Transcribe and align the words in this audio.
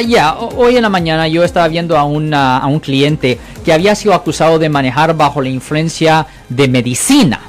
Ya, 0.00 0.34
ho- 0.34 0.50
hoy 0.56 0.76
en 0.76 0.82
la 0.82 0.88
mañana 0.88 1.26
yo 1.28 1.42
estaba 1.44 1.66
viendo 1.68 1.96
a, 1.98 2.04
un 2.04 2.80
cliente 2.80 3.38
que 3.64 3.72
había 3.72 3.94
sido 3.94 4.14
acusado 4.14 4.58
de 4.58 4.68
manejar 4.68 5.16
bajo 5.16 5.40
la 5.42 5.48
influencia 5.48 6.26
de 6.48 6.68
medicina. 6.68 7.40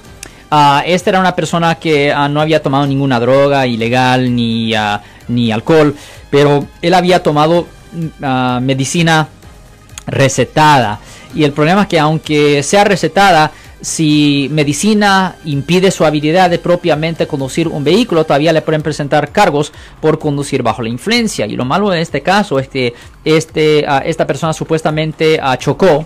Ah, 0.51 0.81
esta 0.85 1.11
era 1.11 1.19
una 1.19 1.35
persona 1.35 1.75
que 1.75 2.11
ah, 2.11 2.27
no 2.27 2.41
había 2.41 2.61
tomado 2.61 2.87
ninguna 2.87 3.19
droga 3.19 3.67
ilegal 3.67 4.35
ni, 4.35 4.73
ah, 4.73 5.01
ni 5.27 5.51
alcohol, 5.51 5.95
pero 6.31 6.65
él 6.81 6.93
había 6.93 7.21
tomado 7.21 7.67
mm, 7.93 8.63
medicina 8.63 9.27
recetada. 10.07 10.99
Y 11.35 11.43
el 11.43 11.51
problema 11.51 11.83
es 11.83 11.87
que 11.87 11.99
aunque 11.99 12.63
sea 12.63 12.83
recetada, 12.83 13.51
si 13.81 14.49
medicina 14.51 15.35
impide 15.45 15.91
su 15.91 16.05
habilidad 16.05 16.49
de 16.49 16.59
propiamente 16.59 17.27
conducir 17.27 17.67
un 17.67 17.83
vehículo, 17.83 18.25
todavía 18.25 18.53
le 18.53 18.61
pueden 18.61 18.81
presentar 18.81 19.31
cargos 19.31 19.71
por 20.01 20.19
conducir 20.19 20.63
bajo 20.63 20.81
la 20.81 20.89
influencia. 20.89 21.45
Y 21.45 21.55
lo 21.55 21.65
malo 21.65 21.93
en 21.93 21.99
este 21.99 22.21
caso 22.21 22.59
es 22.59 22.67
que 22.67 22.93
este, 23.23 23.85
ah, 23.87 24.01
esta 24.05 24.27
persona 24.27 24.53
supuestamente 24.53 25.39
ah, 25.41 25.57
chocó. 25.57 26.05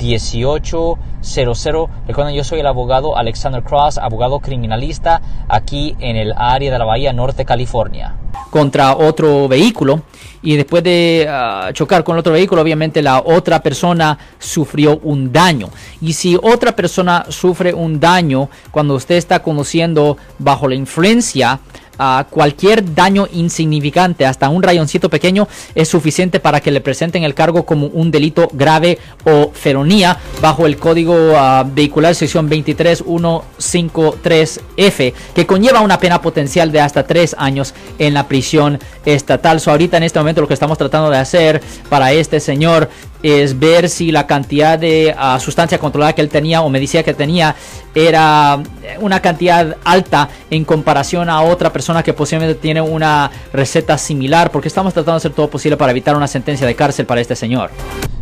1-800-530-1800. 0.00 1.88
Recuerden, 2.06 2.34
yo 2.34 2.44
soy 2.44 2.60
el 2.60 2.66
abogado 2.66 3.16
Alexander 3.16 3.62
Cross, 3.62 3.98
abogado 3.98 4.40
criminalista 4.40 5.20
aquí 5.48 5.96
en 6.00 6.16
el 6.16 6.32
área 6.36 6.72
de 6.72 6.78
la 6.78 6.84
Bahía 6.84 7.12
Norte, 7.12 7.44
California. 7.44 8.14
contra 8.50 8.96
otro 8.96 9.48
vehículo 9.48 10.02
y 10.42 10.56
después 10.56 10.82
de 10.82 11.26
ah, 11.28 11.70
chocar 11.72 12.02
con 12.02 12.18
otro 12.18 12.32
vehículo 12.32 12.62
obviamente 12.62 13.02
la 13.02 13.22
otra 13.24 13.62
persona 13.62 14.18
sufrió 14.38 14.98
un 15.02 15.32
daño 15.32 15.68
y 16.00 16.12
si 16.14 16.36
otra 16.36 16.74
persona 16.74 17.26
sufre 17.28 17.72
un 17.72 18.00
daño 18.00 18.48
cuando 18.70 18.94
usted 18.94 19.16
está 19.16 19.42
conduciendo 19.42 20.16
bajo 20.38 20.68
la 20.68 20.74
influencia 20.74 21.60
ah, 22.00 22.26
cualquier 22.28 22.94
daño 22.94 23.28
insignificante 23.32 24.26
hasta 24.26 24.48
un 24.48 24.62
rayoncito 24.62 25.08
pequeño 25.08 25.46
es 25.74 25.88
suficiente 25.88 26.40
para 26.40 26.60
que 26.60 26.72
le 26.72 26.80
presenten 26.80 27.22
el 27.22 27.34
cargo 27.34 27.64
como 27.64 27.86
un 27.86 28.10
delito 28.10 28.48
grave 28.52 28.98
o 29.24 29.52
felonía. 29.52 30.18
Bajo 30.40 30.66
el 30.66 30.78
código 30.78 31.14
ah, 31.36 31.64
vehicular 31.64 32.14
sección 32.14 32.48
23153F 33.72 35.12
que 35.34 35.46
conlleva 35.46 35.80
una 35.80 35.98
pena 35.98 36.20
potencial 36.20 36.72
de 36.72 36.80
hasta 36.80 37.04
tres 37.04 37.34
años 37.38 37.74
en 37.98 38.14
la 38.14 38.28
prisión 38.28 38.78
estatal. 39.04 39.60
So, 39.60 39.70
ahorita 39.70 39.96
en 39.96 40.02
este 40.04 40.18
momento 40.18 40.40
lo 40.40 40.48
que 40.48 40.54
estamos 40.54 40.78
tratando 40.78 41.10
de 41.10 41.18
hacer 41.18 41.60
para 41.88 42.12
este 42.12 42.40
señor 42.40 42.88
es 43.22 43.58
ver 43.58 43.88
si 43.88 44.12
la 44.12 44.26
cantidad 44.26 44.78
de 44.78 45.14
ah, 45.16 45.38
sustancia 45.40 45.78
controlada 45.78 46.14
que 46.14 46.22
él 46.22 46.28
tenía 46.28 46.62
o 46.62 46.70
medicina 46.70 47.02
que 47.02 47.14
tenía 47.14 47.54
era 47.94 48.62
eh, 48.82 48.96
una 49.00 49.20
cantidad 49.20 49.76
alta 49.84 50.28
en 50.50 50.64
comparación 50.64 51.28
a 51.28 51.42
otra 51.42 51.72
persona 51.72 52.02
que 52.02 52.14
posiblemente 52.14 52.58
tiene 52.58 52.80
una 52.80 53.30
receta 53.52 53.98
similar 53.98 54.50
porque 54.50 54.68
estamos 54.68 54.94
tratando 54.94 55.14
de 55.14 55.18
hacer 55.18 55.32
todo 55.32 55.50
posible 55.50 55.76
para 55.76 55.92
evitar 55.92 56.16
una 56.16 56.28
sentencia 56.28 56.66
de 56.66 56.74
cárcel 56.74 57.06
para 57.06 57.20
este 57.20 57.36
señor. 57.36 57.70